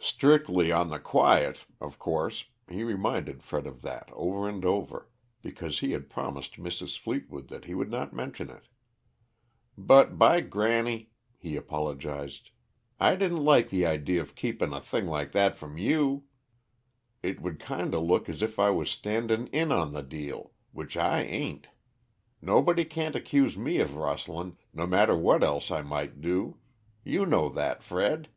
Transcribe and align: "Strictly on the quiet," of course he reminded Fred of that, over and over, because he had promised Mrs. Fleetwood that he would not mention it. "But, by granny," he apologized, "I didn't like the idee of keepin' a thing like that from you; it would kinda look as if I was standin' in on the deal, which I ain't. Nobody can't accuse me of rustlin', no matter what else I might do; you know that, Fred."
"Strictly 0.00 0.72
on 0.72 0.88
the 0.88 0.98
quiet," 0.98 1.66
of 1.78 1.98
course 1.98 2.46
he 2.70 2.84
reminded 2.84 3.42
Fred 3.42 3.66
of 3.66 3.82
that, 3.82 4.08
over 4.14 4.48
and 4.48 4.64
over, 4.64 5.10
because 5.42 5.80
he 5.80 5.90
had 5.92 6.08
promised 6.08 6.54
Mrs. 6.54 6.98
Fleetwood 6.98 7.48
that 7.48 7.66
he 7.66 7.74
would 7.74 7.90
not 7.90 8.14
mention 8.16 8.48
it. 8.48 8.66
"But, 9.76 10.16
by 10.18 10.40
granny," 10.40 11.10
he 11.36 11.54
apologized, 11.54 12.50
"I 12.98 13.14
didn't 13.14 13.44
like 13.44 13.68
the 13.68 13.84
idee 13.84 14.16
of 14.16 14.34
keepin' 14.34 14.72
a 14.72 14.80
thing 14.80 15.04
like 15.04 15.32
that 15.32 15.54
from 15.54 15.76
you; 15.76 16.24
it 17.22 17.42
would 17.42 17.60
kinda 17.60 17.98
look 18.00 18.30
as 18.30 18.40
if 18.40 18.58
I 18.58 18.70
was 18.70 18.90
standin' 18.90 19.48
in 19.48 19.70
on 19.70 19.92
the 19.92 20.02
deal, 20.02 20.52
which 20.72 20.96
I 20.96 21.20
ain't. 21.20 21.68
Nobody 22.40 22.86
can't 22.86 23.14
accuse 23.14 23.58
me 23.58 23.80
of 23.80 23.96
rustlin', 23.96 24.56
no 24.72 24.86
matter 24.86 25.14
what 25.14 25.42
else 25.44 25.70
I 25.70 25.82
might 25.82 26.22
do; 26.22 26.56
you 27.04 27.26
know 27.26 27.50
that, 27.50 27.82
Fred." 27.82 28.30